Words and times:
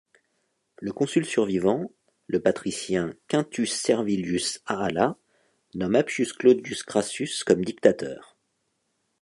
Le 0.79 0.91
consul 0.91 1.27
survivant, 1.27 1.91
le 2.25 2.39
patricien 2.41 3.13
Quintus 3.27 3.67
Servilius 3.71 4.59
Ahala, 4.65 5.15
nomme 5.75 5.93
Appius 5.95 6.33
Claudius 6.33 6.81
Crassus 6.81 7.43
comme 7.45 7.63
dictateur. 7.63 8.35